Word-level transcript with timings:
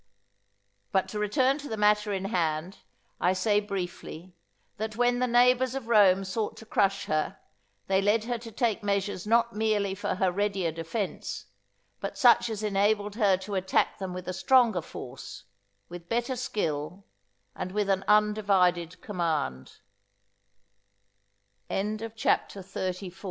But 0.91 1.07
to 1.09 1.19
return 1.19 1.59
to 1.59 1.69
the 1.69 1.77
matter 1.77 2.11
in 2.11 2.25
hand, 2.25 2.79
I 3.19 3.33
say 3.33 3.59
briefly, 3.59 4.33
that 4.77 4.95
when 4.95 5.19
the 5.19 5.27
neighbours 5.27 5.75
of 5.75 5.87
Rome 5.87 6.25
sought 6.25 6.57
to 6.57 6.65
crush 6.65 7.05
her, 7.05 7.37
they 7.85 8.01
led 8.01 8.23
her 8.23 8.39
to 8.39 8.51
take 8.51 8.81
measures 8.81 9.27
not 9.27 9.55
merely 9.55 9.93
for 9.93 10.15
her 10.15 10.31
readier 10.31 10.71
defence, 10.71 11.45
but 11.99 12.17
such 12.17 12.49
as 12.49 12.63
enabled 12.63 13.13
her 13.13 13.37
to 13.37 13.53
attack 13.53 13.99
them 13.99 14.11
with 14.11 14.27
a 14.27 14.33
stronger 14.33 14.81
force, 14.81 15.43
with 15.87 16.09
better 16.09 16.35
skill, 16.35 17.05
and 17.55 17.71
with 17.71 17.87
an 17.87 18.03
undivided 18.07 18.99
command. 19.03 19.81
CHAPTER 21.69 22.61
XXXV—_W 22.63 23.13